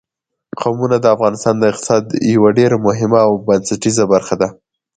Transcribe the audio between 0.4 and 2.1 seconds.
قومونه د افغانستان د اقتصاد